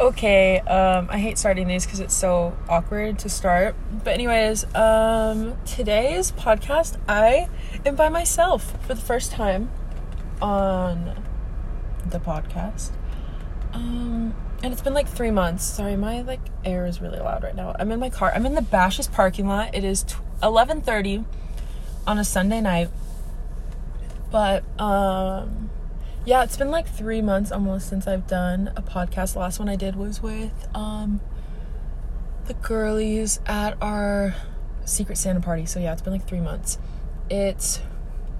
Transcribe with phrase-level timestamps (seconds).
[0.00, 3.76] Okay, um, I hate starting these because it's so awkward to start.
[4.02, 7.50] But anyways, um, today's podcast, I
[7.84, 9.70] am by myself for the first time
[10.40, 11.22] on
[12.08, 12.92] the podcast.
[13.74, 15.66] Um, and it's been like three months.
[15.66, 17.76] Sorry, my like air is really loud right now.
[17.78, 18.32] I'm in my car.
[18.34, 19.74] I'm in the Bashas parking lot.
[19.74, 20.06] It is
[20.42, 21.26] 11:30
[22.06, 22.88] on a Sunday night.
[24.30, 25.69] But um
[26.26, 29.32] yeah, it's been like three months almost since I've done a podcast.
[29.32, 31.20] The last one I did was with um
[32.46, 34.34] the girlies at our
[34.84, 35.64] secret Santa party.
[35.64, 36.78] So yeah, it's been like three months.
[37.30, 37.80] It's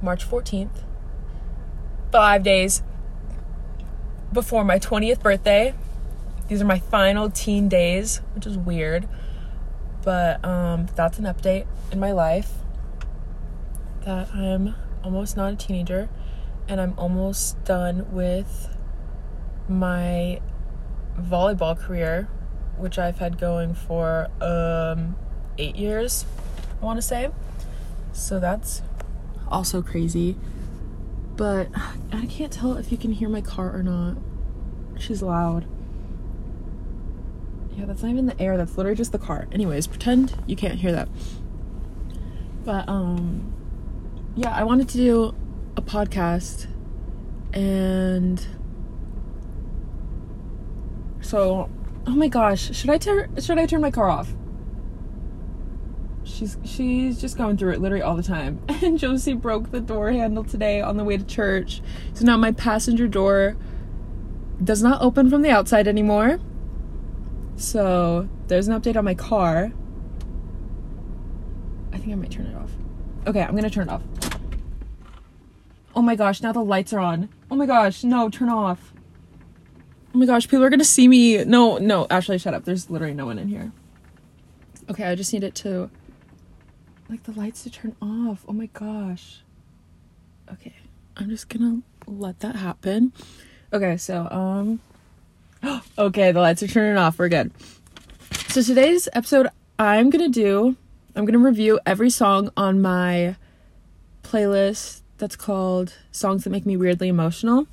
[0.03, 0.83] March 14th.
[2.13, 2.83] Five days
[4.33, 5.75] before my 20th birthday.
[6.49, 9.09] These are my final teen days, which is weird.
[10.03, 12.53] But um that's an update in my life.
[14.05, 16.11] That I'm almost not a teenager
[16.71, 18.69] and I'm almost done with
[19.69, 20.41] my
[21.19, 22.29] volleyball career,
[22.79, 25.17] which I've had going for um,
[25.59, 26.25] eight years,
[26.81, 27.29] I want to say.
[28.13, 28.83] So that's
[29.49, 30.37] also crazy.
[31.35, 31.71] But
[32.13, 34.17] I can't tell if you can hear my car or not.
[34.97, 35.67] She's loud.
[37.73, 39.49] Yeah, that's not even the air, that's literally just the car.
[39.51, 41.09] Anyways, pretend you can't hear that.
[42.65, 43.53] But, um,
[44.37, 45.35] yeah, I wanted to do
[45.81, 46.67] a podcast
[47.55, 48.47] and
[51.23, 51.71] so
[52.07, 54.33] oh my gosh should i turn should i turn my car off?
[56.23, 58.61] She's she's just going through it literally all the time.
[58.83, 61.83] And josie broke the door handle today on the way to church.
[62.15, 63.57] So now my passenger door
[64.63, 66.41] does not open from the outside anymore.
[67.57, 69.73] So there's an update on my car.
[71.93, 72.71] I think i might turn it off.
[73.27, 74.03] Okay i'm gonna turn it off
[75.95, 77.29] Oh my gosh, now the lights are on.
[77.51, 78.93] Oh my gosh, no, turn off.
[80.15, 81.45] Oh my gosh, people are gonna see me.
[81.45, 82.65] No, no, actually, shut up.
[82.65, 83.73] There's literally no one in here.
[84.89, 85.91] Okay, I just need it to,
[87.09, 88.45] like, the lights to turn off.
[88.49, 89.43] Oh my gosh.
[90.53, 90.75] Okay,
[91.17, 93.13] I'm just gonna let that happen.
[93.73, 94.81] Okay, so, um,
[95.99, 97.19] okay, the lights are turning off.
[97.19, 97.53] We're good.
[98.49, 99.49] So, today's episode,
[99.79, 100.77] I'm gonna do,
[101.15, 103.37] I'm gonna review every song on my
[104.25, 107.69] playlist that's called Songs That Make Me Weirdly Emotional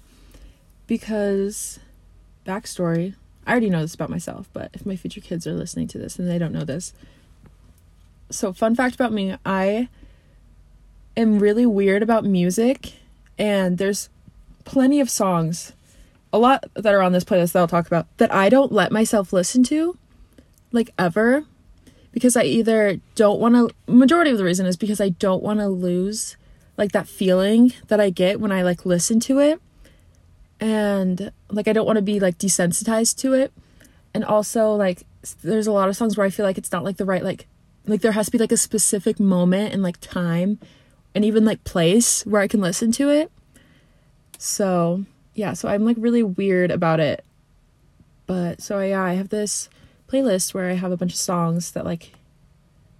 [0.86, 1.80] because
[2.46, 3.16] backstory
[3.48, 6.20] I already know this about myself, but if my future kids are listening to this
[6.20, 6.94] and they don't know this.
[8.30, 9.88] So, fun fact about me I
[11.16, 12.96] am really weird about music,
[13.40, 14.10] and there's
[14.66, 15.72] plenty of songs,
[16.34, 18.92] a lot that are on this playlist that I'll talk about, that I don't let
[18.92, 19.98] myself listen to,
[20.74, 21.46] like ever,
[22.12, 25.62] because I either don't want to, majority of the reason is because I don't want
[25.62, 26.36] to lose
[26.78, 29.60] like that feeling that I get when I like listen to it.
[30.60, 33.52] And like I don't want to be like desensitized to it.
[34.14, 35.06] And also like
[35.42, 37.48] there's a lot of songs where I feel like it's not like the right like
[37.86, 40.60] like there has to be like a specific moment and like time
[41.16, 43.32] and even like place where I can listen to it.
[44.38, 47.26] So, yeah, so I'm like really weird about it.
[48.28, 49.70] But so yeah, I have this
[50.08, 52.14] playlist where I have a bunch of songs that like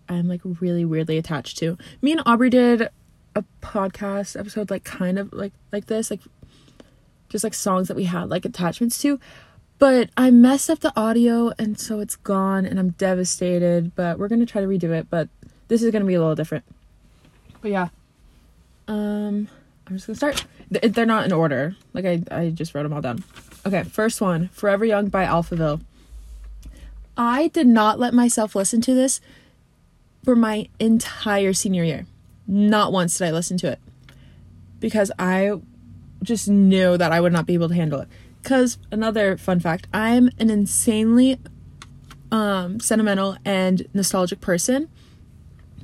[0.10, 1.78] I'm like really weirdly attached to.
[2.02, 2.90] Me and Aubrey did
[3.38, 6.22] a podcast episode like kind of like like this like
[7.30, 9.20] just like songs that we had like attachments to.
[9.80, 14.28] But I messed up the audio and so it's gone and I'm devastated but we're
[14.28, 15.30] going to try to redo it but
[15.68, 16.66] this is going to be a little different.
[17.62, 17.90] But yeah.
[18.88, 19.48] Um
[19.86, 21.76] I'm just going to start they're not in order.
[21.94, 23.24] Like I I just wrote them all down.
[23.68, 25.82] Okay first one Forever Young by Alphaville.
[27.16, 29.22] I did not let myself listen to this
[30.24, 32.08] for my entire senior year
[32.48, 33.80] not once did I listen to it
[34.80, 35.52] because I
[36.24, 38.08] just knew that I would not be able to handle it.
[38.42, 41.40] Because another fun fact, I'm an insanely
[42.32, 44.90] um, sentimental and nostalgic person.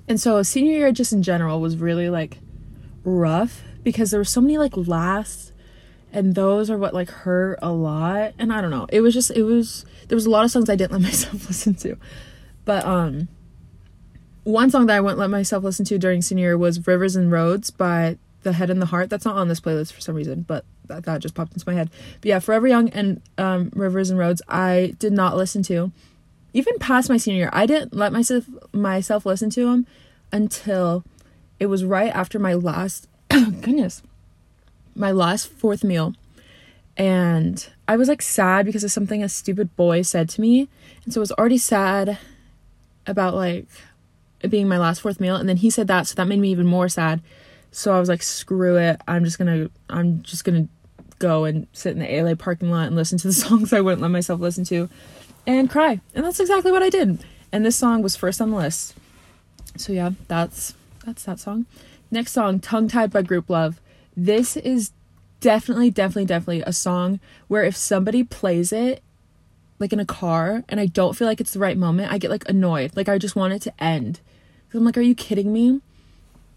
[0.07, 2.39] And so senior year just in general was really like
[3.03, 5.51] rough because there were so many like lasts
[6.11, 8.87] and those are what like hurt a lot and I don't know.
[8.91, 11.47] It was just it was there was a lot of songs I didn't let myself
[11.47, 11.97] listen to.
[12.65, 13.27] But um
[14.43, 17.31] one song that I wouldn't let myself listen to during senior year was Rivers and
[17.31, 19.09] Roads by The Head and the Heart.
[19.09, 21.73] That's not on this playlist for some reason, but that, that just popped into my
[21.73, 21.89] head.
[22.21, 25.91] But yeah, Forever Young and um, Rivers and Roads, I did not listen to.
[26.53, 29.87] Even past my senior year, I didn't let myself myself listen to them
[30.31, 31.03] until
[31.59, 34.03] it was right after my last goodness,
[34.95, 36.13] my last fourth meal,
[36.95, 40.69] and I was like sad because of something a stupid boy said to me,
[41.05, 42.19] and so I was already sad
[43.07, 43.65] about like
[44.49, 46.65] being my last fourth meal and then he said that so that made me even
[46.65, 47.21] more sad
[47.71, 50.67] so i was like screw it i'm just gonna i'm just gonna
[51.23, 54.01] go and sit in the ALA parking lot and listen to the songs I wouldn't
[54.01, 54.89] let myself listen to
[55.47, 56.01] and cry.
[56.13, 57.23] And that's exactly what I did.
[57.51, 58.95] And this song was first on the list.
[59.77, 60.73] So yeah, that's
[61.05, 61.65] that's that song.
[62.11, 63.77] Next song, Tongue Tied by Grouplove
[64.15, 64.91] This is
[65.39, 69.01] definitely, definitely, definitely a song where if somebody plays it
[69.79, 72.31] like in a car and I don't feel like it's the right moment, I get
[72.31, 72.95] like annoyed.
[72.95, 74.19] Like I just want it to end.
[74.69, 75.81] Cause I'm like, are you kidding me?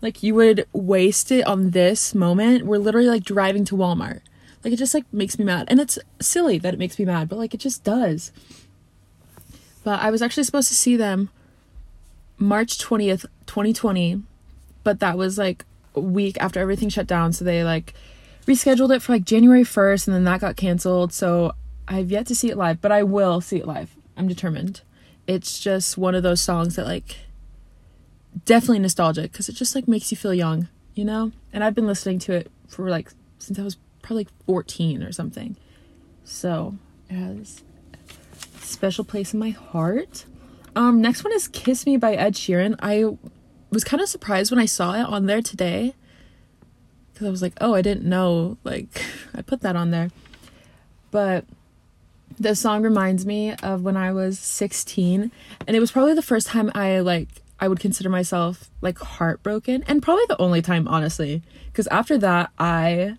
[0.00, 2.66] Like you would waste it on this moment.
[2.66, 4.20] We're literally like driving to Walmart.
[4.62, 5.66] Like it just like makes me mad.
[5.68, 8.32] And it's silly that it makes me mad, but like it just does.
[9.84, 11.30] But I was actually supposed to see them
[12.38, 14.22] March 20th, 2020,
[14.84, 15.64] but that was like
[15.94, 17.94] a week after everything shut down, so they like
[18.46, 21.12] rescheduled it for like January 1st and then that got canceled.
[21.12, 21.52] So
[21.88, 23.96] I've yet to see it live, but I will see it live.
[24.16, 24.80] I'm determined.
[25.26, 27.16] It's just one of those songs that like
[28.44, 31.32] definitely nostalgic because it just like makes you feel young, you know?
[31.52, 35.12] And I've been listening to it for like since I was probably like 14 or
[35.12, 35.56] something.
[36.24, 36.74] So
[37.08, 37.62] it has
[37.92, 40.24] a special place in my heart.
[40.74, 42.76] Um, next one is Kiss Me by Ed Sheeran.
[42.80, 43.16] I
[43.70, 45.94] was kind of surprised when I saw it on there today
[47.12, 49.02] because I was like, oh, I didn't know, like,
[49.34, 50.10] I put that on there.
[51.10, 51.46] But
[52.38, 55.30] the song reminds me of when I was 16,
[55.66, 57.28] and it was probably the first time I, like,
[57.58, 61.42] I would consider myself, like, heartbroken, and probably the only time, honestly.
[61.66, 63.16] Because after that, I,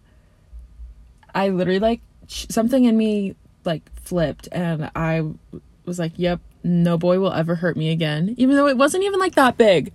[1.33, 3.35] I literally, like, something in me,
[3.65, 5.23] like, flipped, and I
[5.85, 8.35] was like, yep, no boy will ever hurt me again.
[8.37, 9.91] Even though it wasn't even, like, that big.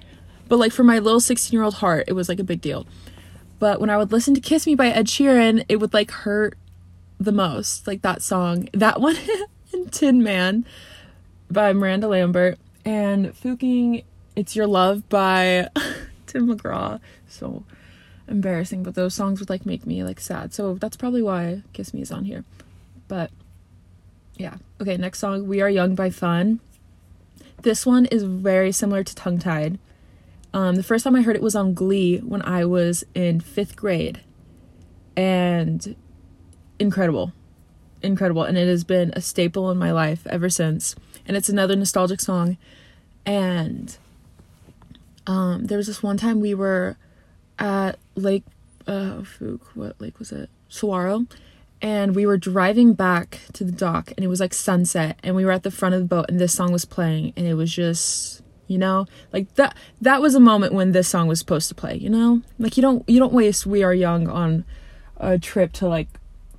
[0.48, 2.86] But, like, for my little 16 year old heart, it was, like, a big deal.
[3.62, 6.58] But when I would listen to Kiss Me by Ed Sheeran, it would like hurt
[7.18, 7.86] the most.
[7.86, 9.16] Like that song, that one
[9.72, 10.64] and Tin Man
[11.50, 14.02] by Miranda Lambert and Fuking
[14.36, 15.68] It's Your Love by
[16.26, 17.00] Tim McGraw.
[17.28, 17.64] So
[18.28, 20.52] embarrassing, but those songs would like make me like sad.
[20.54, 22.44] So that's probably why Kiss Me is on here.
[23.08, 23.30] But
[24.36, 24.56] yeah.
[24.80, 26.60] Okay, next song, We Are Young by Fun.
[27.62, 29.78] This one is very similar to Tongue Tied.
[30.54, 33.76] Um, the first time I heard it was on Glee when I was in fifth
[33.76, 34.20] grade.
[35.16, 35.94] And
[36.78, 37.32] incredible.
[38.02, 38.42] Incredible.
[38.42, 40.94] And it has been a staple in my life ever since.
[41.26, 42.56] And it's another nostalgic song.
[43.24, 43.96] And
[45.26, 46.96] um, there was this one time we were
[47.58, 48.44] at Lake
[48.86, 49.22] uh
[49.74, 50.50] what lake was it?
[50.68, 51.26] Saguaro.
[51.80, 55.44] And we were driving back to the dock and it was like sunset and we
[55.44, 57.72] were at the front of the boat and this song was playing and it was
[57.72, 61.74] just you know like that that was a moment when this song was supposed to
[61.74, 64.64] play you know like you don't you don't waste we are young on
[65.16, 66.06] a trip to like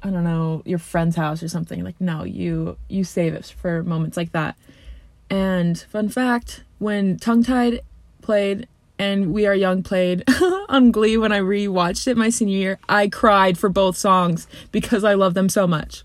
[0.03, 3.83] i don't know your friend's house or something like no you you save it for
[3.83, 4.55] moments like that
[5.29, 7.81] and fun fact when tongue tied
[8.21, 8.67] played
[8.99, 10.23] and we are young played
[10.69, 15.03] on glee when i rewatched it my senior year i cried for both songs because
[15.03, 16.03] i love them so much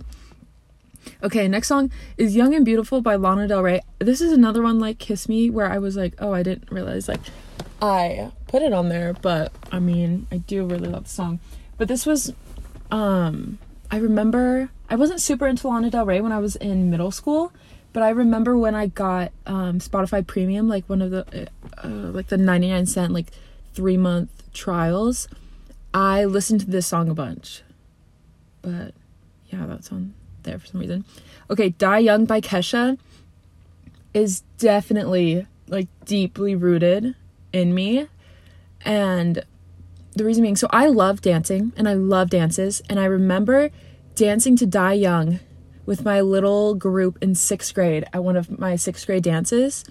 [1.23, 3.81] Okay, next song is Young and Beautiful by Lana Del Rey.
[3.99, 7.09] This is another one like Kiss Me where I was like, oh, I didn't realize
[7.09, 7.21] like
[7.83, 11.41] I put it on there, but I mean, I do really love the song.
[11.77, 12.33] But this was
[12.91, 13.59] um
[13.90, 17.52] I remember I wasn't super into Lana Del Rey when I was in middle school,
[17.93, 21.49] but I remember when I got um Spotify Premium, like one of the
[21.82, 23.32] uh, uh like the 99 cent like
[23.75, 25.29] 3 month trials,
[25.94, 27.62] I listened to this song a bunch.
[28.62, 28.94] But
[29.50, 31.05] yeah, that's on there for some reason.
[31.50, 32.99] Okay, Die Young by Kesha
[34.12, 37.14] is definitely like deeply rooted
[37.52, 38.09] in me.
[38.85, 39.45] And
[40.18, 42.82] the reason being, so I love dancing and I love dances.
[42.88, 43.70] And I remember
[44.14, 45.40] dancing to Die Young
[45.87, 49.84] with my little group in sixth grade at one of my sixth grade dances.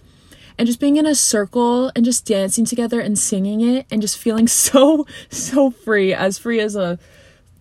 [0.58, 4.18] And just being in a circle and just dancing together and singing it and just
[4.18, 7.00] feeling so, so free, as free as a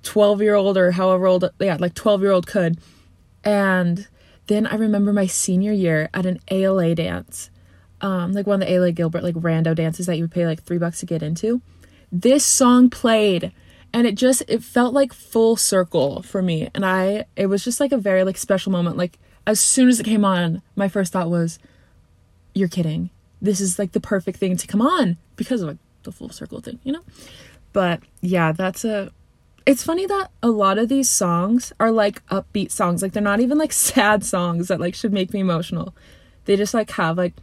[0.03, 2.79] 12 year old or however old, yeah, like 12 year old could.
[3.45, 4.07] And
[4.49, 7.51] then I remember my senior year at an ALA dance,
[8.01, 10.63] um, like one of the ALA Gilbert, like rando dances that you would pay like
[10.63, 11.61] three bucks to get into.
[12.11, 13.53] This song played
[13.93, 16.69] and it just, it felt like full circle for me.
[16.75, 18.97] And I, it was just like a very like special moment.
[18.97, 21.59] Like as soon as it came on, my first thought was,
[22.55, 23.11] you're kidding.
[23.41, 26.61] This is like the perfect thing to come on because of like the full circle
[26.61, 27.03] thing, you know?
[27.73, 29.13] But yeah, that's a
[29.67, 33.41] it's funny that a lot of these songs are like upbeat songs like they're not
[33.41, 35.95] even like sad songs that like should make me emotional
[36.45, 37.35] they just like have like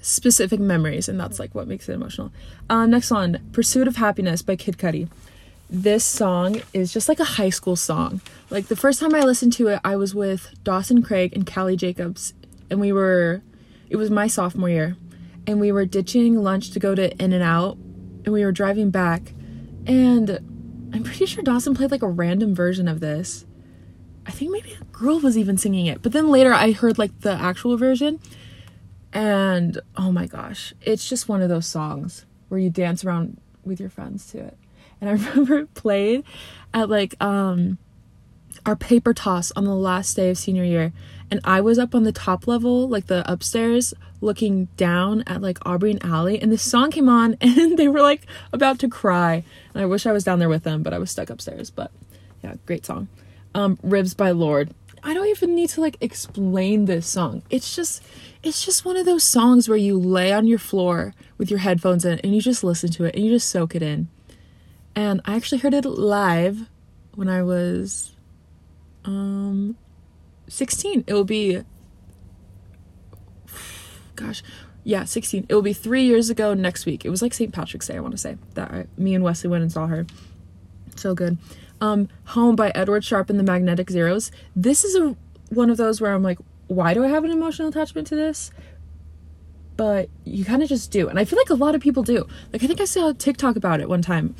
[0.00, 2.30] specific memories and that's like what makes it emotional
[2.68, 5.08] um next one pursuit of happiness by kid cudi
[5.70, 9.52] this song is just like a high school song like the first time i listened
[9.52, 12.34] to it i was with dawson craig and callie jacobs
[12.70, 13.42] and we were
[13.88, 14.96] it was my sophomore year
[15.46, 17.76] and we were ditching lunch to go to in and out
[18.24, 19.32] and we were driving back
[19.86, 20.40] and
[20.94, 23.44] I'm pretty sure Dawson played like a random version of this.
[24.26, 26.02] I think maybe a girl was even singing it.
[26.02, 28.20] But then later I heard like the actual version.
[29.14, 33.80] And oh my gosh, it's just one of those songs where you dance around with
[33.80, 34.58] your friends to it.
[35.00, 36.24] And I remember it played
[36.74, 37.78] at like um
[38.66, 40.92] our paper toss on the last day of senior year
[41.30, 45.58] and I was up on the top level, like the upstairs, looking down at like
[45.66, 49.42] Aubrey and Allie, and this song came on, and they were like about to cry.
[49.74, 51.70] And I wish I was down there with them, but I was stuck upstairs.
[51.70, 51.90] But
[52.42, 53.08] yeah, great song.
[53.54, 54.72] Um, Ribs by Lorde.
[55.04, 57.42] I don't even need to like explain this song.
[57.50, 58.02] It's just
[58.42, 62.06] it's just one of those songs where you lay on your floor with your headphones
[62.06, 64.08] in and you just listen to it and you just soak it in.
[64.96, 66.70] And I actually heard it live
[67.14, 68.12] when I was
[69.04, 69.76] um
[70.48, 71.04] 16.
[71.06, 71.62] It will be
[74.16, 74.42] gosh,
[74.84, 75.46] yeah, 16.
[75.48, 77.04] It will be 3 years ago next week.
[77.04, 77.52] It was like St.
[77.52, 78.38] Patrick's Day, I want to say.
[78.54, 80.06] That I, me and Wesley went and saw her.
[80.96, 81.36] So good.
[81.84, 84.30] Um Home by Edward Sharpe and the Magnetic Zeros.
[84.56, 85.16] This is a
[85.50, 88.50] one of those where I'm like, why do I have an emotional attachment to this?
[89.76, 91.08] But you kind of just do.
[91.08, 92.26] And I feel like a lot of people do.
[92.52, 94.34] Like I think I saw a TikTok about it one time.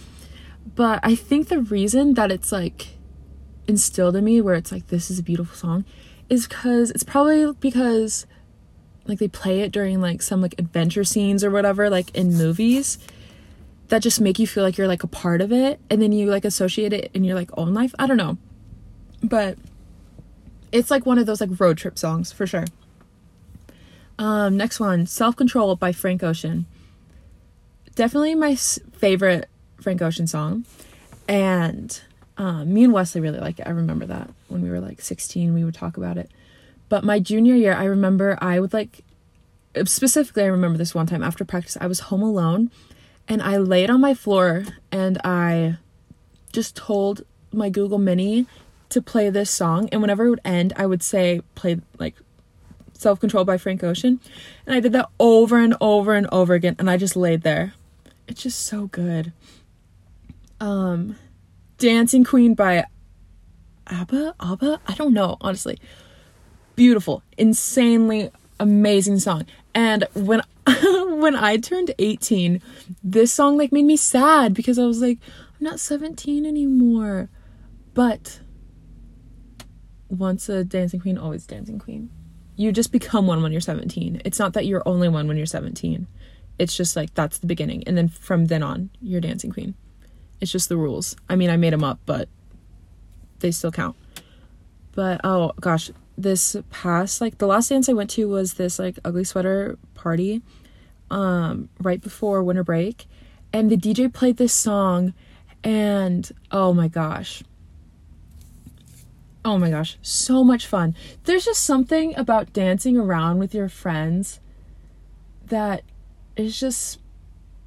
[0.74, 2.96] But I think the reason that it's like
[3.68, 5.84] instilled in me where it's like this is a beautiful song
[6.30, 8.26] is because it's probably because
[9.06, 12.98] like they play it during like some like adventure scenes or whatever like in movies
[13.88, 16.30] that just make you feel like you're like a part of it and then you
[16.30, 17.94] like associate it in your like own life?
[17.98, 18.38] I don't know.
[19.22, 19.58] But
[20.72, 22.64] it's like one of those like road trip songs for sure.
[24.18, 26.66] Um next one self control by frank ocean.
[27.94, 29.48] Definitely my favorite
[29.80, 30.64] frank ocean song.
[31.28, 32.00] And
[32.36, 33.66] um, me and Wesley really like it.
[33.66, 36.30] I remember that when we were like 16, we would talk about it.
[36.88, 39.04] But my junior year, I remember I would like,
[39.84, 42.70] specifically, I remember this one time after practice, I was home alone
[43.28, 45.76] and I laid on my floor and I
[46.52, 48.46] just told my Google Mini
[48.90, 49.88] to play this song.
[49.90, 52.14] And whenever it would end, I would say, play like
[52.92, 54.20] Self Control by Frank Ocean.
[54.66, 56.76] And I did that over and over and over again.
[56.78, 57.74] And I just laid there.
[58.28, 59.32] It's just so good.
[60.60, 61.16] Um,
[61.78, 62.84] Dancing Queen by
[63.88, 64.34] ABBA?
[64.40, 64.80] ABBA?
[64.86, 65.78] I don't know, honestly.
[66.76, 69.46] Beautiful, insanely amazing song.
[69.74, 70.42] And when
[71.20, 72.60] when I turned 18,
[73.02, 75.18] this song like made me sad because I was like,
[75.60, 77.28] I'm not 17 anymore.
[77.92, 78.40] But
[80.08, 82.10] once a dancing queen, always dancing queen.
[82.56, 84.22] You just become one when you're 17.
[84.24, 86.06] It's not that you're only one when you're 17.
[86.58, 87.82] It's just like that's the beginning.
[87.86, 89.74] And then from then on, you're dancing queen.
[90.40, 91.16] It's just the rules.
[91.28, 92.28] I mean, I made them up, but
[93.40, 93.96] they still count.
[94.92, 98.98] But oh gosh, this past like the last dance I went to was this like
[99.04, 100.42] ugly sweater party
[101.10, 103.06] um right before winter break
[103.52, 105.14] and the DJ played this song
[105.62, 107.42] and oh my gosh.
[109.46, 110.94] Oh my gosh, so much fun.
[111.24, 114.40] There's just something about dancing around with your friends
[115.46, 115.82] that
[116.34, 116.98] is just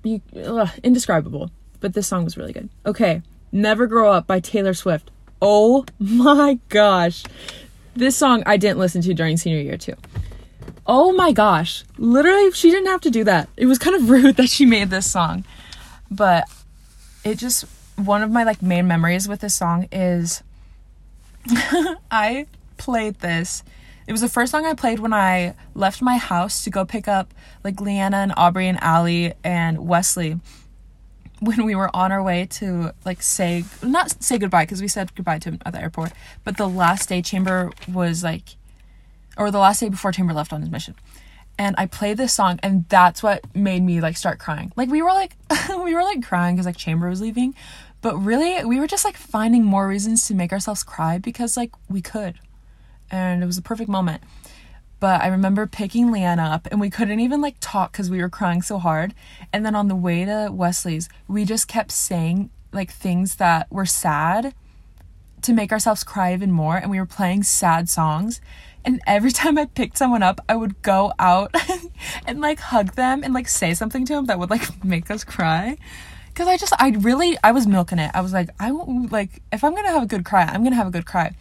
[0.04, 2.70] you, ugh, indescribable but this song was really good.
[2.86, 5.12] Okay, Never Grow Up by Taylor Swift.
[5.42, 7.24] Oh my gosh.
[7.98, 9.96] This song I didn't listen to during senior year too.
[10.86, 11.84] Oh my gosh.
[11.98, 13.50] Literally, she didn't have to do that.
[13.58, 15.44] It was kind of rude that she made this song.
[16.12, 16.44] But
[17.24, 20.44] it just one of my like main memories with this song is
[22.12, 22.46] I
[22.78, 23.64] played this.
[24.06, 27.08] It was the first song I played when I left my house to go pick
[27.08, 30.40] up like Leanna and Aubrey and Allie and Wesley
[31.40, 35.14] when we were on our way to like say not say goodbye because we said
[35.16, 36.12] goodbye to him at the airport
[36.44, 38.56] but the last day chamber was like
[39.38, 40.96] or the last day before chamber left on his mission.
[41.60, 44.72] And i played this song and that's what made me like start crying.
[44.76, 45.36] Like we were like
[45.70, 47.56] we were like crying because like chamber was leaving
[48.02, 51.72] but really we were just like finding more reasons to make ourselves cry because like
[51.90, 52.36] we could.
[53.10, 54.22] And it was a perfect moment
[55.00, 58.30] but I remember picking Leanna up and we couldn't even like talk because we were
[58.30, 59.14] crying so hard.
[59.54, 63.86] And then on the way to Wesley's, we just kept saying like things that were
[63.86, 64.56] sad
[65.44, 66.78] to make ourselves cry even more.
[66.78, 68.42] And we were playing sad songs.
[68.84, 71.54] And every time I picked someone up, I would go out
[72.26, 75.24] and like hug them and like say something to them that would like make us
[75.24, 75.78] cry.
[76.34, 78.12] Cause I just, I really, I was milking it.
[78.14, 80.76] I was like, I won't, like, if I'm gonna have a good cry, I'm gonna
[80.76, 81.34] have a good cry.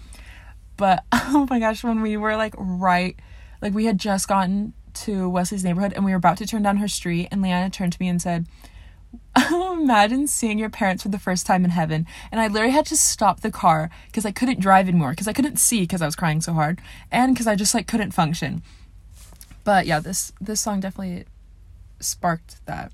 [0.79, 3.17] But oh my gosh, when we were like right
[3.61, 6.79] like we had just gotten to Wesley's neighborhood and we were about to turn down
[6.79, 8.47] her street and Leanna turned to me and said,
[9.53, 12.07] Imagine seeing your parents for the first time in heaven.
[12.33, 15.33] And I literally had to stop the car because I couldn't drive anymore because I
[15.33, 18.63] couldn't see because I was crying so hard and because I just like couldn't function.
[19.65, 21.25] But yeah, this this song definitely
[22.01, 22.93] sparked that.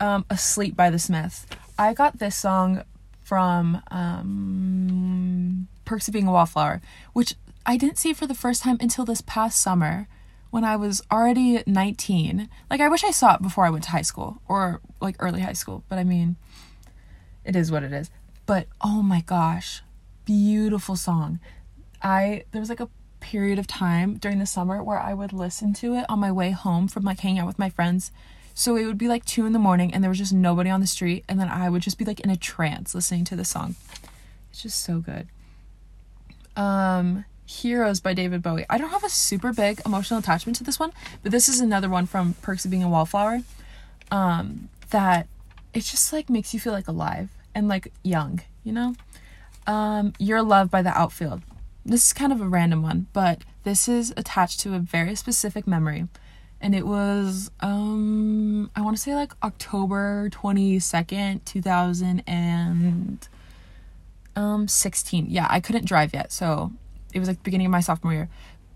[0.00, 1.46] Um, Asleep by the Smiths.
[1.78, 2.82] I got this song
[3.22, 6.82] from um, Perks of Being a Wallflower,
[7.14, 7.34] which
[7.66, 10.06] I didn't see it for the first time until this past summer
[10.50, 12.48] when I was already 19.
[12.70, 15.40] Like, I wish I saw it before I went to high school or like early
[15.40, 16.36] high school, but I mean,
[17.44, 18.10] it is what it is.
[18.46, 19.82] But oh my gosh,
[20.24, 21.40] beautiful song.
[22.02, 22.90] I, there was like a
[23.20, 26.50] period of time during the summer where I would listen to it on my way
[26.50, 28.12] home from like hanging out with my friends.
[28.52, 30.80] So it would be like two in the morning and there was just nobody on
[30.80, 33.44] the street, and then I would just be like in a trance listening to the
[33.44, 33.74] song.
[34.50, 35.26] It's just so good.
[36.56, 38.64] Um, Heroes by David Bowie.
[38.70, 41.88] I don't have a super big emotional attachment to this one, but this is another
[41.88, 43.40] one from Perks of Being a Wallflower.
[44.10, 45.26] Um, that
[45.72, 48.94] it just like makes you feel like alive and like young, you know?
[49.66, 51.42] Um, Your Love by the Outfield.
[51.84, 55.66] This is kind of a random one, but this is attached to a very specific
[55.66, 56.06] memory.
[56.60, 63.28] And it was um I want to say like October 22nd, 2000 and
[64.34, 65.26] um 16.
[65.28, 66.72] Yeah, I couldn't drive yet, so
[67.14, 68.28] it was like the beginning of my sophomore year.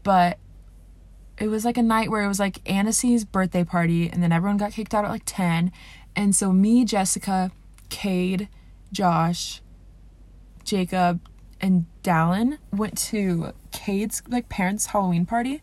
[0.02, 0.38] But
[1.36, 4.56] it was like a night where it was like Annecy's birthday party, and then everyone
[4.56, 5.70] got kicked out at like 10.
[6.16, 7.50] And so me, Jessica,
[7.90, 8.48] Cade,
[8.92, 9.60] Josh,
[10.64, 11.20] Jacob,
[11.60, 15.62] and Dallin went to Cade's like parents' Halloween party.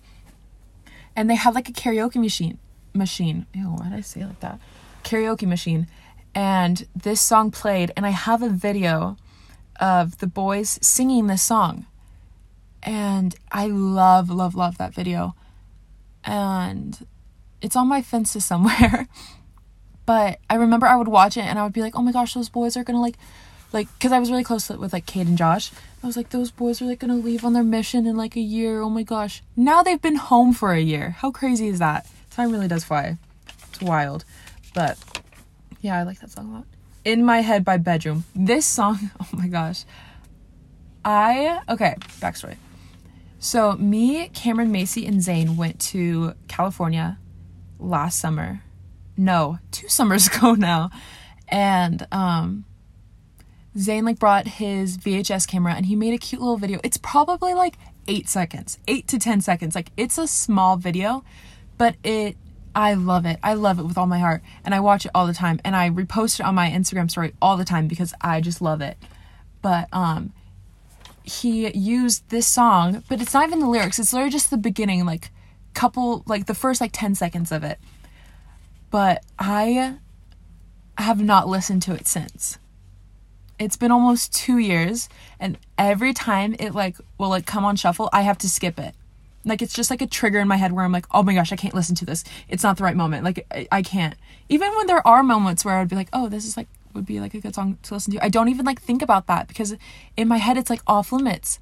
[1.16, 2.58] And they had like a karaoke machine.
[2.94, 3.46] Machine.
[3.54, 4.60] Ew, why did I say like that?
[5.04, 5.88] Karaoke machine.
[6.34, 9.16] And this song played, and I have a video
[9.80, 11.86] of the boys singing this song.
[12.86, 15.36] And I love, love, love that video.
[16.24, 17.06] And
[17.62, 19.08] it's on my fences somewhere.
[20.06, 22.36] but I remember I would watch it and I would be like, oh my gosh,
[22.36, 23.18] those boys are gonna like,
[23.74, 25.72] like, because I was really close with like kate and Josh.
[26.04, 28.42] I was like, those boys are like gonna leave on their mission in like a
[28.42, 28.82] year.
[28.82, 29.42] Oh my gosh.
[29.56, 31.10] Now they've been home for a year.
[31.10, 32.08] How crazy is that?
[32.30, 33.18] Time really does fly.
[33.70, 34.26] It's wild.
[34.76, 35.00] But
[35.82, 36.66] yeah, I like that song a lot.
[37.04, 38.26] In My Head by Bedroom.
[38.36, 39.86] This song, oh my gosh.
[41.04, 42.58] I, okay, backstory.
[43.46, 47.20] So, me, Cameron Macy, and Zane went to California
[47.80, 48.64] last summer.
[49.16, 50.90] No, two summers ago now.
[51.48, 52.66] And, um,
[53.78, 56.80] Zane like brought his VHS camera and he made a cute little video.
[56.84, 57.78] It's probably like
[58.08, 59.76] eight seconds, eight to 10 seconds.
[59.76, 61.24] Like it's a small video,
[61.78, 62.38] but it
[62.74, 63.38] I love it.
[63.44, 64.42] I love it with all my heart.
[64.64, 65.62] And I watch it all the time.
[65.64, 68.82] And I repost it on my Instagram story all the time because I just love
[68.82, 68.98] it.
[69.62, 70.34] But um
[71.28, 74.00] he used this song, but it's not even the lyrics.
[74.00, 75.32] It's literally just the beginning, like
[75.74, 77.80] couple like the first like 10 seconds of it.
[78.92, 79.98] But I
[80.98, 82.58] have not listened to it since.
[83.60, 85.10] It's been almost 2 years
[85.40, 88.96] and every time it like will like come on shuffle, I have to skip it
[89.46, 91.54] like it's just like a trigger in my head where I'm like, oh my gosh,
[91.54, 92.24] I can't listen to this.
[92.50, 93.24] It's not the right moment.
[93.24, 94.16] Like I, I can't.
[94.50, 97.20] Even when there are moments where I'd be like, oh, this is like would be
[97.20, 98.24] like a good song to listen to.
[98.24, 99.76] I don't even like think about that because
[100.18, 101.60] in my head it's like off limits.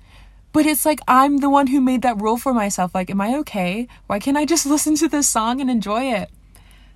[0.53, 2.93] But it's like I'm the one who made that rule for myself.
[2.93, 3.87] Like, am I okay?
[4.07, 6.29] Why can't I just listen to this song and enjoy it?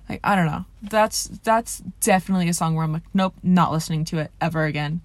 [0.08, 0.64] Like, I don't know.
[0.80, 5.00] That's that's definitely a song where I'm like, nope, not listening to it ever again.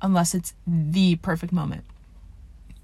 [0.00, 1.84] Unless it's the perfect moment.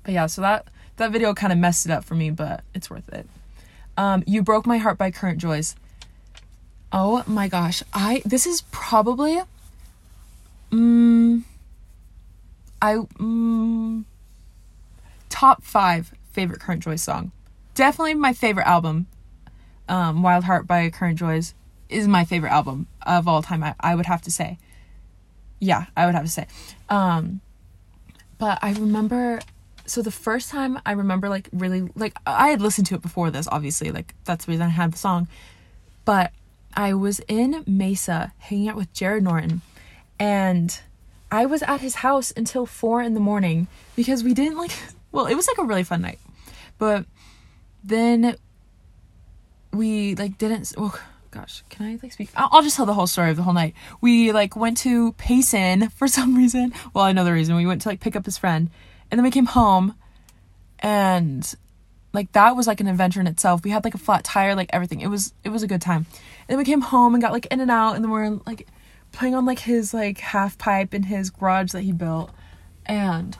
[0.02, 2.90] But yeah, so that that video kind of messed it up for me, but it's
[2.90, 3.26] worth it.
[3.96, 5.76] Um, you broke my heart by Current Joys.
[6.92, 9.40] Oh my gosh, I this is probably,
[10.72, 11.44] um,
[12.80, 14.06] I um,
[15.28, 17.32] top five favorite Current Joy song.
[17.74, 19.06] Definitely my favorite album.
[19.88, 21.54] Um, Wild Heart by Current Joys
[21.88, 23.62] is my favorite album of all time.
[23.62, 24.58] I, I would have to say.
[25.60, 26.46] Yeah, I would have to say.
[26.88, 27.40] Um,
[28.38, 29.40] but I remember
[29.86, 33.30] so the first time I remember like really like I had listened to it before
[33.30, 35.28] this obviously like that's the reason I had the song
[36.04, 36.32] but
[36.74, 39.60] I was in Mesa hanging out with Jared Norton
[40.22, 40.80] and
[41.32, 44.70] I was at his house until 4 in the morning because we didn't like
[45.12, 46.20] well it was like a really fun night
[46.78, 47.04] but
[47.82, 48.36] then
[49.72, 50.96] we like didn't oh
[51.32, 53.52] gosh can I like speak I'll, I'll just tell the whole story of the whole
[53.52, 57.66] night we like went to Payson for some reason well I know the reason we
[57.66, 58.70] went to like pick up his friend
[59.10, 59.96] and then we came home
[60.78, 61.52] and
[62.12, 63.64] like that was like an adventure in itself.
[63.64, 65.00] We had like a flat tire, like everything.
[65.00, 66.04] It was it was a good time.
[66.06, 68.30] And then we came home and got like in and out and then we are
[68.44, 68.68] like
[69.12, 72.30] playing on like his like half pipe in his garage that he built.
[72.86, 73.36] And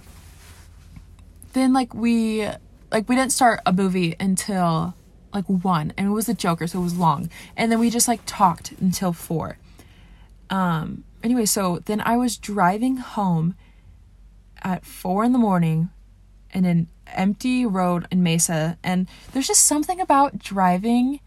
[1.53, 2.47] then like we
[2.91, 4.95] like we didn't start a movie until
[5.35, 7.31] like one and it was the Joker, so it was long.
[7.57, 9.59] And then we just like talked until four.
[10.51, 13.57] Um anyway, so then I was driving home
[14.63, 15.91] at four in the morning
[16.53, 18.79] in an empty road in Mesa.
[18.83, 21.21] And there's just something about driving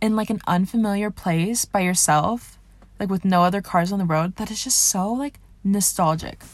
[0.00, 2.58] in like an unfamiliar place by yourself,
[3.02, 6.44] like with no other cars on the road, that is just so like nostalgic.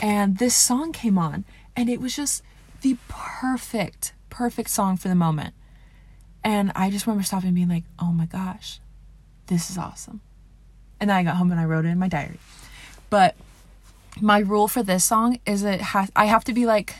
[0.00, 1.44] And this song came on,
[1.76, 2.42] and it was just
[2.80, 5.52] the perfect, perfect song for the moment.
[6.42, 8.80] And I just remember stopping and being like, oh my gosh,
[9.48, 10.22] this is awesome.
[11.00, 12.38] And then I got home and I wrote it in my diary.
[13.10, 13.36] But
[14.18, 16.96] my rule for this song is it has I have to be like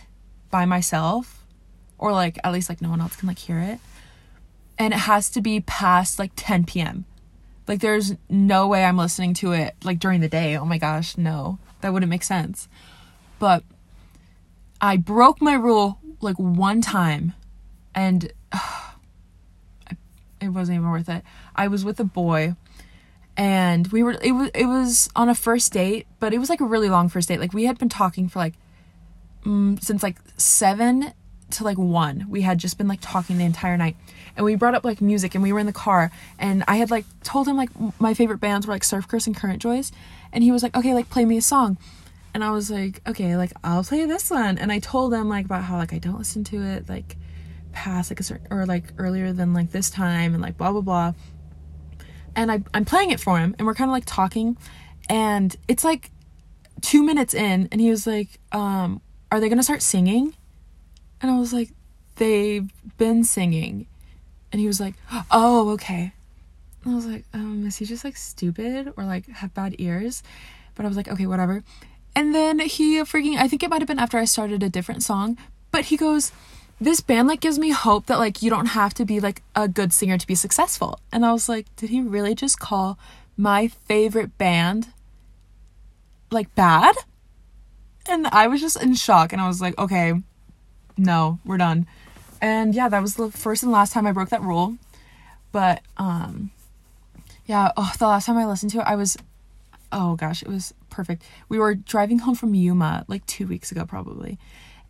[0.50, 1.42] by myself
[1.96, 3.78] or like at least like no one else can like hear it.
[4.78, 7.06] And it has to be past like 10 p.m.
[7.68, 10.56] Like there's no way I'm listening to it like during the day.
[10.56, 11.58] Oh my gosh, no.
[11.80, 12.68] That wouldn't make sense.
[13.38, 13.62] But
[14.80, 17.34] I broke my rule like one time
[17.94, 18.90] and uh,
[20.40, 21.22] it wasn't even worth it.
[21.54, 22.56] I was with a boy
[23.36, 26.60] and we were it was it was on a first date, but it was like
[26.60, 27.38] a really long first date.
[27.38, 28.54] Like we had been talking for like
[29.44, 31.12] um, since like 7
[31.50, 32.26] to like 1.
[32.28, 33.96] We had just been like talking the entire night.
[34.38, 36.92] And we brought up like music and we were in the car and I had
[36.92, 37.70] like told him like
[38.00, 39.90] my favorite bands were like Surf Curse and Current Joys
[40.32, 41.76] and he was like, "Okay, like play me a song."
[42.32, 45.46] And I was like, "Okay, like I'll play this one." And I told him like
[45.46, 47.16] about how like I don't listen to it like
[47.72, 50.82] past like a certain or like earlier than like this time and like blah blah
[50.82, 51.12] blah.
[52.36, 54.56] And I I'm playing it for him and we're kind of like talking
[55.10, 56.12] and it's like
[56.82, 59.00] 2 minutes in and he was like, um,
[59.32, 60.34] are they going to start singing?
[61.20, 61.70] And I was like,
[62.16, 63.86] they've been singing.
[64.52, 64.94] And he was like,
[65.30, 66.12] oh, okay.
[66.84, 70.22] And I was like, um, is he just like stupid or like have bad ears?
[70.74, 71.62] But I was like, okay, whatever.
[72.14, 75.02] And then he freaking, I think it might have been after I started a different
[75.02, 75.36] song,
[75.70, 76.32] but he goes,
[76.80, 79.68] this band like gives me hope that like you don't have to be like a
[79.68, 81.00] good singer to be successful.
[81.12, 82.98] And I was like, did he really just call
[83.36, 84.88] my favorite band
[86.30, 86.94] like bad?
[88.08, 90.14] And I was just in shock and I was like, okay,
[90.96, 91.86] no, we're done.
[92.40, 94.76] And yeah, that was the first and last time I broke that rule.
[95.52, 96.50] But um
[97.46, 99.16] yeah, oh, the last time I listened to it, I was
[99.90, 101.22] oh gosh, it was perfect.
[101.48, 104.38] We were driving home from Yuma like 2 weeks ago probably.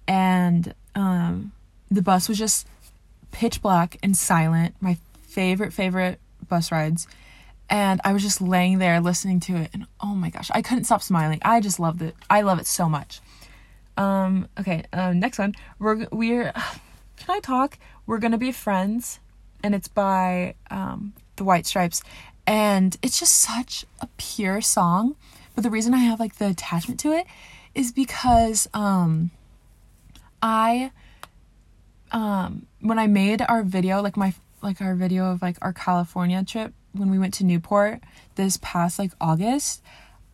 [0.07, 1.53] And um
[1.91, 2.67] the bus was just
[3.31, 4.75] pitch black and silent.
[4.81, 7.07] My favorite favorite bus rides.
[7.71, 10.85] And I was just laying there listening to it and oh my gosh, I couldn't
[10.85, 11.39] stop smiling.
[11.43, 12.15] I just loved it.
[12.29, 13.21] I love it so much.
[13.97, 15.55] Um okay, um next one.
[15.79, 16.53] We're we're
[17.18, 17.78] can I talk?
[18.07, 19.20] We're going to be friends
[19.62, 22.02] and it's by um the White Stripes
[22.46, 25.16] and it's just such a pure song.
[25.54, 27.26] But the reason I have like the attachment to it
[27.74, 29.31] is because um
[30.42, 30.92] I
[32.12, 36.42] um when I made our video like my like our video of like our California
[36.44, 38.00] trip when we went to Newport
[38.35, 39.83] this past like August,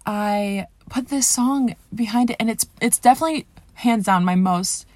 [0.07, 4.87] I put this song behind it and it's it's definitely hands down my most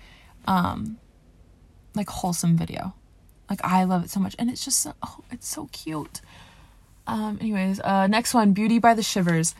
[0.47, 0.99] um
[1.99, 2.95] like wholesome video.
[3.51, 6.23] Like I love it so much and it's just so, oh, it's so cute.
[7.07, 9.55] Um anyways, uh next one Beauty by the Shivers.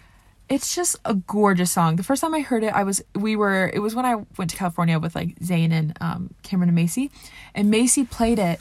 [0.49, 1.97] It's just a gorgeous song.
[1.97, 4.51] The first time I heard it, I was we were it was when I went
[4.53, 7.11] to California with like Zane and um Cameron and Macy
[7.55, 8.61] and Macy played it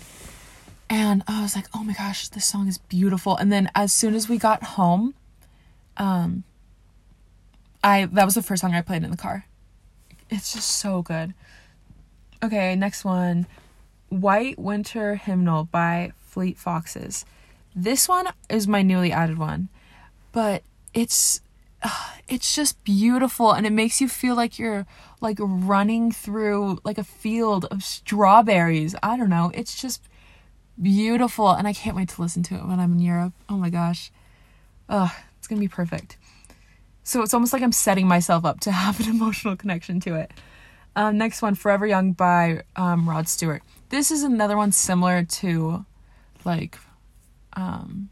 [0.89, 4.15] and I was like, "Oh my gosh, this song is beautiful." And then as soon
[4.15, 5.13] as we got home,
[5.97, 6.43] um
[7.83, 9.45] I that was the first song I played in the car.
[10.29, 11.33] It's just so good.
[12.43, 13.47] Okay, next one.
[14.09, 17.25] White Winter Hymnal by Fleet Foxes.
[17.75, 19.69] This one is my newly added one.
[20.31, 21.41] But it's
[22.27, 24.85] it's just beautiful and it makes you feel like you're
[25.21, 28.95] like running through like a field of strawberries.
[29.01, 29.51] I don't know.
[29.53, 30.01] It's just
[30.81, 33.33] beautiful and I can't wait to listen to it when I'm in Europe.
[33.47, 34.11] Oh my gosh.
[34.89, 36.17] Ugh, it's gonna be perfect.
[37.03, 40.31] So it's almost like I'm setting myself up to have an emotional connection to it.
[40.95, 43.61] Um, next one, Forever Young by um, Rod Stewart.
[43.89, 45.85] This is another one similar to
[46.43, 46.77] like
[47.53, 48.09] um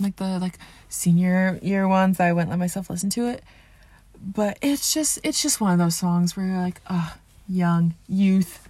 [0.00, 3.42] like the like senior year ones I wouldn't let myself listen to it.
[4.20, 7.14] But it's just it's just one of those songs where you're like, oh,
[7.48, 8.68] young, youth.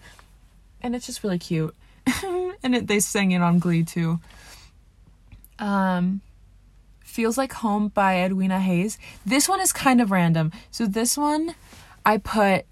[0.80, 1.74] And it's just really cute.
[2.62, 4.20] and it, they sang it on Glee too.
[5.58, 6.20] Um,
[7.00, 8.98] Feels Like Home by Edwina Hayes.
[9.26, 10.52] This one is kind of random.
[10.70, 11.54] So this one,
[12.06, 12.66] I put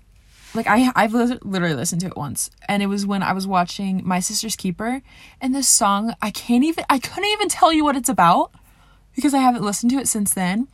[0.56, 3.46] like I I've li- literally listened to it once, and it was when I was
[3.46, 5.02] watching My Sister's Keeper,
[5.40, 8.52] and this song I can't even I couldn't even tell you what it's about
[9.14, 10.68] because I haven't listened to it since then.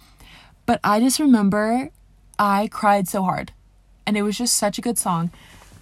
[0.65, 1.91] But I just remember
[2.39, 3.53] I cried so hard,
[4.07, 5.31] and it was just such a good song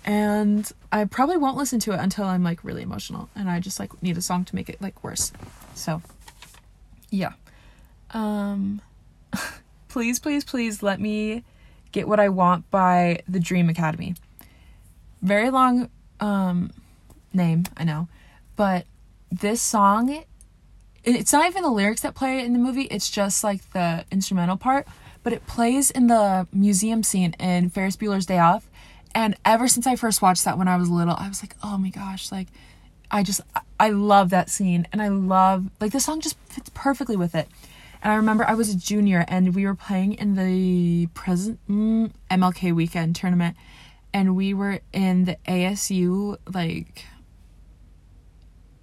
[0.05, 3.79] and I probably won't listen to it until I'm like really emotional and I just
[3.79, 5.33] like need a song to make it like worse.
[5.75, 6.03] So,
[7.11, 7.33] yeah.
[8.13, 8.81] Um
[9.89, 11.45] please please please let me
[11.93, 14.15] get what I want by The Dream Academy.
[15.23, 16.71] Very long um
[17.33, 18.09] name, I know.
[18.57, 18.87] But
[19.31, 20.25] this song
[21.03, 24.57] it's not even the lyrics that play in the movie, it's just like the instrumental
[24.57, 24.87] part,
[25.23, 28.69] but it plays in the museum scene in Ferris Bueller's Day Off.
[29.15, 31.79] And ever since I first watched that when I was little, I was like, oh
[31.79, 32.49] my gosh, like
[33.11, 33.41] I just
[33.79, 37.49] I love that scene and I love like the song just fits perfectly with it.
[38.03, 42.11] And I remember I was a junior and we were playing in the present mm,
[42.31, 43.57] MLK weekend tournament
[44.13, 47.05] and we were in the ASU like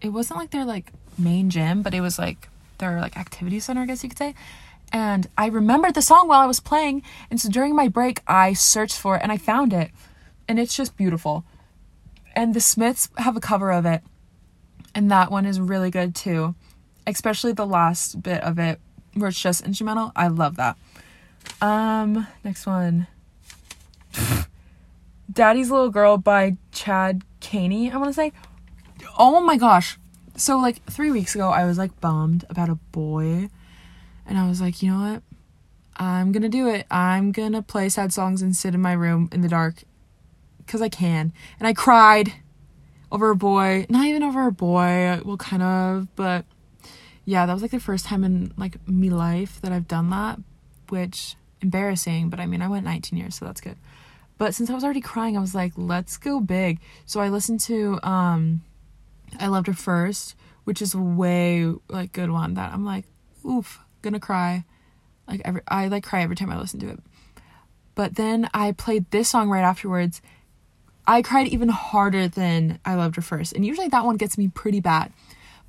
[0.02, 3.82] it wasn't like their like main gym, but it was like their like activity center,
[3.82, 4.36] I guess you could say.
[4.92, 8.54] And I remembered the song while I was playing, and so during my break I
[8.54, 9.92] searched for it and I found it.
[10.48, 11.44] And it's just beautiful.
[12.36, 14.02] And the Smiths have a cover of it.
[14.96, 16.56] And that one is really good too.
[17.06, 18.80] Especially the last bit of it
[19.20, 20.12] where it's just instrumental.
[20.16, 20.78] I love that.
[21.62, 23.08] Um, next one.
[25.32, 28.32] Daddy's Little Girl by Chad Caney, I want to say.
[29.18, 29.98] Oh my gosh.
[30.36, 33.50] So, like, three weeks ago, I was like bummed about a boy.
[34.26, 35.24] And I was like, you know what?
[35.96, 36.86] I'm gonna do it.
[36.92, 39.84] I'm gonna play sad songs and sit in my room in the dark.
[40.60, 41.34] Because I can.
[41.60, 42.34] And I cried
[43.12, 43.86] over a boy.
[43.90, 45.22] Not even over a boy.
[45.26, 46.16] Well, kind of.
[46.16, 46.46] But
[47.28, 50.40] yeah, that was like the first time in like me life that I've done that.
[50.88, 52.30] Which, embarrassing.
[52.30, 53.76] But I mean, I went 19 years, so that's good.
[54.38, 56.80] But since I was already crying, I was like, let's go big.
[57.06, 58.62] So I listened to um
[59.42, 63.04] I Loved Her First, which is way like good one that I'm like,
[63.46, 64.64] oof, gonna cry.
[65.28, 67.00] Like every I like cry every time I listen to it.
[67.94, 70.22] But then I played this song right afterwards.
[71.06, 73.52] I cried even harder than I Loved Her First.
[73.52, 75.12] And usually that one gets me pretty bad.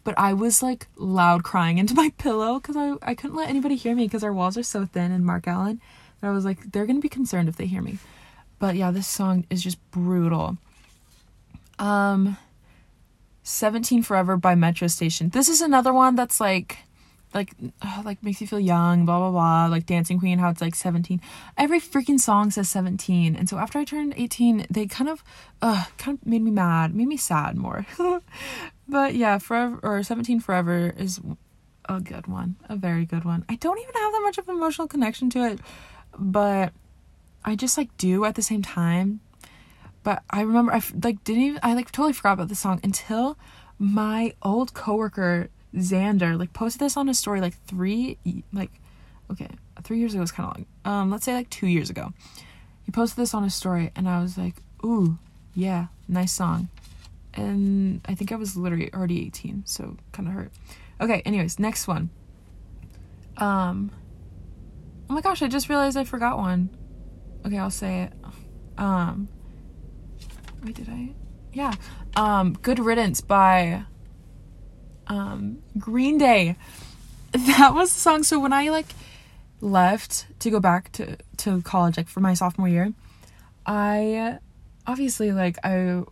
[0.08, 3.76] But I was like loud crying into my pillow because I, I couldn't let anybody
[3.76, 5.82] hear me because our walls are so thin and Mark Allen.
[6.22, 7.98] And I was like, they're gonna be concerned if they hear me.
[8.58, 10.56] But yeah, this song is just brutal.
[11.78, 12.38] Um
[13.42, 15.28] 17 Forever by Metro Station.
[15.28, 16.78] This is another one that's like
[17.34, 20.62] like uh, like makes you feel young, blah blah blah, like Dancing Queen how it's
[20.62, 21.20] like 17.
[21.58, 23.36] Every freaking song says 17.
[23.36, 25.22] And so after I turned 18, they kind of
[25.60, 27.84] uh kind of made me mad, made me sad more.
[28.88, 31.20] but yeah, Forever or 17 Forever is
[31.88, 33.44] a good one, a very good one.
[33.48, 35.60] I don't even have that much of an emotional connection to it,
[36.18, 36.72] but
[37.44, 39.20] I just like do at the same time.
[40.02, 43.36] But I remember I like didn't even I like totally forgot about the song until
[43.78, 48.16] my old coworker Xander like posted this on a story like three
[48.52, 48.70] like
[49.30, 49.48] okay
[49.82, 52.12] three years ago was kind of long um let's say like two years ago
[52.84, 55.18] he posted this on a story and I was like ooh
[55.54, 56.68] yeah nice song
[57.34, 60.52] and I think I was literally already 18 so kind of hurt
[61.00, 62.10] okay anyways next one
[63.36, 63.90] um
[65.08, 66.70] oh my gosh I just realized I forgot one
[67.48, 68.12] okay, I'll say it.
[68.76, 69.28] Um,
[70.62, 71.10] wait, did I?
[71.52, 71.74] Yeah.
[72.16, 73.84] Um, Good Riddance by
[75.06, 76.56] um, Green Day.
[77.32, 78.22] That was the song.
[78.22, 78.86] So when I like
[79.60, 82.94] left to go back to to college, like for my sophomore year,
[83.66, 84.38] I
[84.86, 86.04] obviously like I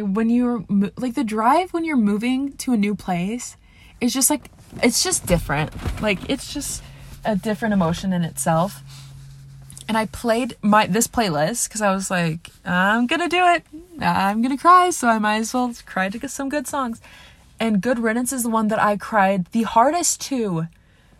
[0.00, 0.64] when you're
[0.96, 3.56] like the drive when you're moving to a new place
[4.00, 4.50] is just like
[4.82, 5.72] it's just different.
[6.00, 6.82] Like it's just
[7.24, 8.82] a different emotion in itself
[9.88, 13.64] and I played my this playlist because I was like, I'm gonna do it.
[14.00, 17.00] I'm gonna cry, so I might as well cry to get some good songs.
[17.60, 20.66] And Good Riddance is the one that I cried the hardest to.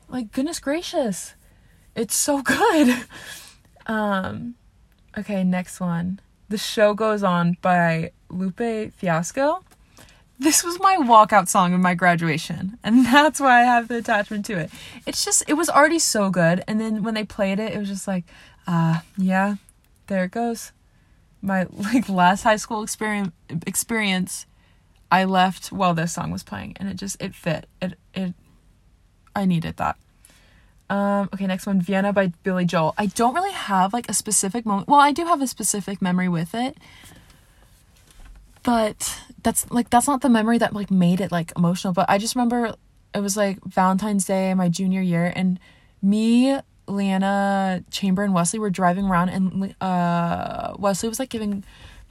[0.09, 1.35] Like goodness gracious,
[1.95, 3.05] it's so good.
[3.87, 4.55] um,
[5.19, 6.21] okay, next one.
[6.53, 9.65] The show goes on by Lupe Fiasco.
[10.39, 14.45] This was my walkout song of my graduation, and that's why I have the attachment
[14.47, 14.71] to it.
[15.07, 17.89] It's just, it was already so good, and then when they played it, it was
[17.89, 18.25] just like,
[18.67, 19.57] uh yeah
[20.07, 20.73] there it goes
[21.41, 23.33] my like last high school experience
[23.67, 24.47] experience
[25.11, 28.35] i left while this song was playing and it just it fit it it
[29.35, 29.97] i needed that
[30.93, 34.67] um okay next one vienna by billy joel i don't really have like a specific
[34.67, 36.77] moment well i do have a specific memory with it
[38.63, 42.19] but that's like that's not the memory that like made it like emotional but i
[42.19, 42.75] just remember
[43.15, 45.59] it was like valentine's day my junior year and
[46.03, 51.65] me Leanna Chamber and Wesley were driving around and uh Wesley was like giving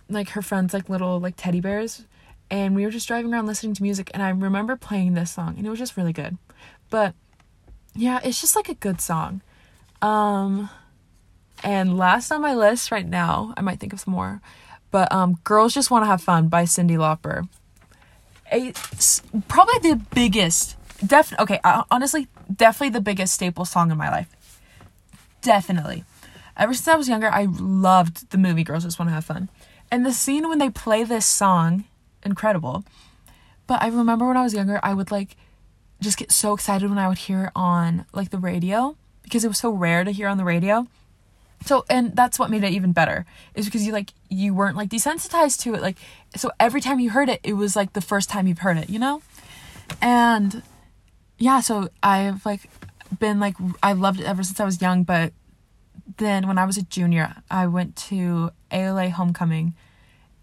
[0.09, 2.05] like her friends like little like teddy bears
[2.49, 5.55] and we were just driving around listening to music and I remember playing this song
[5.57, 6.37] and it was just really good.
[6.89, 7.15] But
[7.95, 9.41] yeah, it's just like a good song.
[10.01, 10.69] Um
[11.63, 14.41] and last on my list right now, I might think of some more.
[14.89, 17.47] But um Girls Just Want to Have Fun by Cyndi Lauper.
[18.51, 20.75] It's probably the biggest
[21.05, 24.35] def okay, uh, honestly, definitely the biggest staple song in my life
[25.41, 26.03] Definitely.
[26.55, 29.49] Ever since I was younger, I loved the movie Girls Just Want to Have Fun.
[29.89, 31.85] And the scene when they play this song,
[32.23, 32.83] incredible.
[33.67, 35.35] But I remember when I was younger, I would like
[36.01, 39.47] just get so excited when I would hear it on like the radio because it
[39.47, 40.87] was so rare to hear on the radio.
[41.65, 44.89] So and that's what made it even better is because you like you weren't like
[44.89, 45.97] desensitized to it like
[46.35, 48.89] so every time you heard it it was like the first time you've heard it,
[48.89, 49.21] you know?
[50.01, 50.63] And
[51.37, 52.61] yeah, so I've like
[53.19, 55.33] been like I loved it ever since I was young, but
[56.17, 59.75] then when I was a junior, I went to ALA homecoming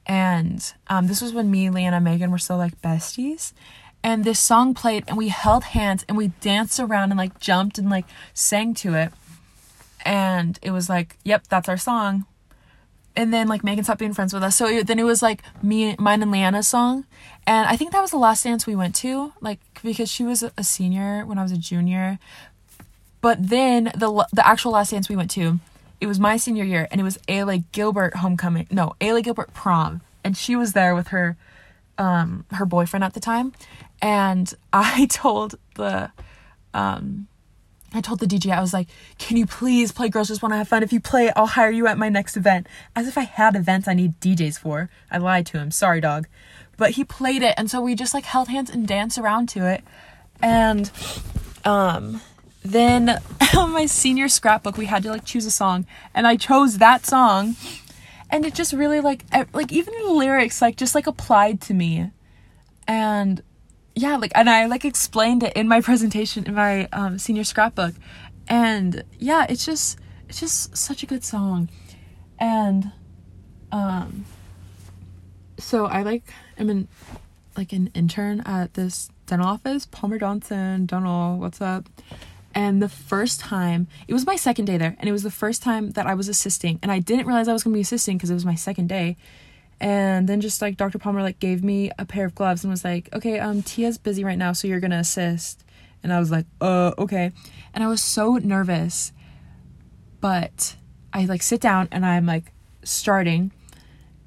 [0.09, 3.53] and um, this was when me, Leanna, Megan were still like besties.
[4.09, 7.77] And this song played, and we held hands and we danced around and like jumped
[7.77, 9.13] and like sang to it.
[10.03, 12.25] And it was like, yep, that's our song.
[13.15, 14.57] And then like Megan stopped being friends with us.
[14.57, 17.05] So it, then it was like me, mine and Leanna's song.
[17.47, 20.43] And I think that was the last dance we went to, like because she was
[20.43, 22.19] a senior when I was a junior.
[23.21, 25.61] But then the the actual last dance we went to,
[26.01, 28.69] it was my senior year, and it was Ayla Gilbert homecoming.
[28.71, 31.37] No, Ayla Gilbert prom, and she was there with her,
[31.99, 33.53] um, her boyfriend at the time,
[34.01, 36.13] and I told the,
[36.75, 37.29] um,
[37.93, 40.57] I told the DJ I was like, "Can you please play Girls Just Want to
[40.59, 40.83] Have Fun?
[40.83, 43.89] If you play, I'll hire you at my next event." As if I had events
[43.89, 44.91] I need DJs for.
[45.11, 45.71] I lied to him.
[45.71, 46.27] Sorry, dog.
[46.77, 49.67] But he played it, and so we just like held hands and danced around to
[49.67, 49.83] it,
[50.43, 50.91] and
[51.65, 52.21] um
[52.63, 53.19] then
[53.57, 57.07] on my senior scrapbook we had to like choose a song and i chose that
[57.07, 57.57] song
[58.31, 62.11] and it just really like like even the lyrics like just like applied to me
[62.87, 63.43] and
[63.99, 67.95] yeah like and i like explained it in my presentation in my um, senior scrapbook.
[68.49, 71.69] And yeah it's just it's just such a good song.
[72.39, 72.93] And
[73.73, 74.25] um
[75.59, 76.23] so i like
[76.57, 76.89] am an
[77.57, 81.89] like an intern at this dental office palmer johnson dental what's up?
[82.55, 85.63] And the first time, it was my second day there, and it was the first
[85.63, 88.31] time that I was assisting, and I didn't realize I was gonna be assisting because
[88.31, 89.17] it was my second day.
[89.81, 90.99] And then just like Dr.
[90.99, 94.25] Palmer like gave me a pair of gloves and was like, "Okay, um, Tia's busy
[94.25, 95.65] right now, so you're gonna assist."
[96.03, 97.33] And I was like, "Uh, okay."
[97.73, 99.13] And I was so nervous,
[100.21, 100.77] but
[101.13, 103.53] I like sit down and I'm like starting,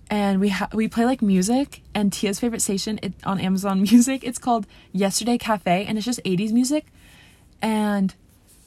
[0.09, 4.23] and we ha- we play like music and Tia's favorite station it, on Amazon Music.
[4.23, 6.87] It's called Yesterday Cafe, and it's just 80s music,
[7.61, 8.15] and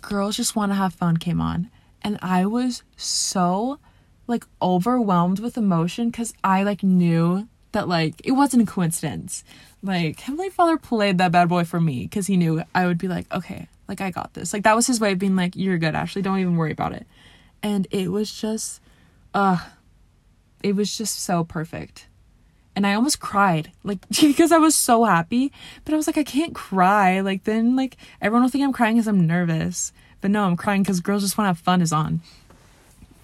[0.03, 1.70] Girls Just Want to Have Fun came on.
[2.03, 3.79] And I was so
[4.26, 9.44] like overwhelmed with emotion because I like knew that like it wasn't a coincidence.
[9.82, 13.08] Like Heavenly Father played that bad boy for me because he knew I would be
[13.08, 14.52] like, okay, like I got this.
[14.52, 16.22] Like that was his way of being like, you're good, Ashley.
[16.22, 17.06] Don't even worry about it.
[17.62, 18.80] And it was just,
[19.34, 19.58] uh,
[20.62, 22.06] it was just so perfect.
[22.76, 25.52] And I almost cried, like because I was so happy.
[25.84, 27.20] But I was like, I can't cry.
[27.20, 29.92] Like then, like everyone will think I'm crying because I'm nervous.
[30.20, 32.22] But no, I'm crying because girls just want to have fun is on.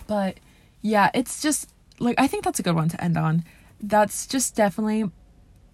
[0.06, 0.36] But
[0.82, 3.44] yeah, it's just like I think that's a good one to end on.
[3.80, 5.10] That's just definitely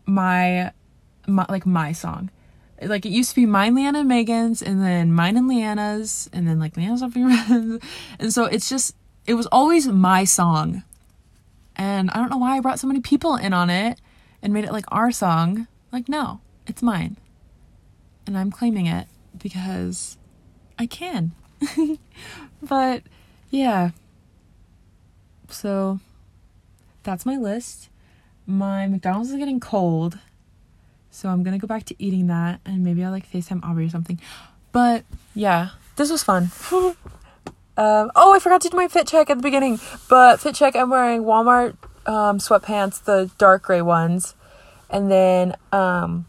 [0.06, 0.72] my,
[1.26, 2.30] my like my song.
[2.80, 6.46] Like it used to be mine, Leanna, and Megan's, and then mine and Leanna's, and
[6.46, 7.30] then like Leanna's off your.
[8.18, 8.94] And so it's just
[9.26, 10.82] it was always my song.
[11.74, 14.00] And I don't know why I brought so many people in on it
[14.42, 15.68] and made it like our song.
[15.92, 17.16] Like no, it's mine.
[18.26, 19.06] And I'm claiming it
[19.38, 20.18] because
[20.78, 21.32] I can.
[22.62, 23.02] but
[23.50, 23.90] yeah.
[25.48, 26.00] So
[27.02, 27.88] that's my list.
[28.46, 30.18] My McDonald's is getting cold.
[31.10, 33.90] So I'm gonna go back to eating that and maybe I'll like FaceTime Aubrey or
[33.90, 34.20] something.
[34.72, 35.04] But
[35.34, 36.50] yeah, this was fun.
[36.72, 39.80] um, oh, I forgot to do my fit check at the beginning.
[40.08, 44.34] But fit check, I'm wearing Walmart um, sweatpants, the dark gray ones,
[44.90, 46.26] and then um,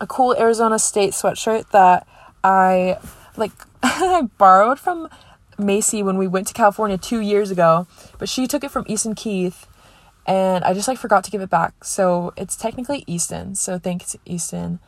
[0.00, 2.06] a cool Arizona State sweatshirt that
[2.44, 2.98] I
[3.36, 3.52] like
[3.82, 5.08] I borrowed from
[5.58, 7.86] Macy when we went to California two years ago,
[8.18, 9.66] but she took it from Easton Keith,
[10.26, 11.84] and I just like forgot to give it back.
[11.84, 13.54] So it's technically Easton.
[13.54, 14.78] So thanks Easton.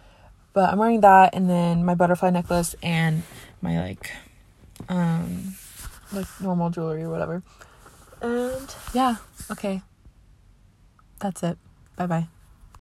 [0.53, 3.23] But I'm wearing that, and then my butterfly necklace and
[3.63, 4.11] my like,
[4.89, 5.55] um,
[6.13, 7.43] like normal jewelry or whatever.
[8.21, 9.17] And yeah,
[9.51, 9.83] okay.
[11.21, 11.59] That's it.
[11.97, 12.29] Bye bye.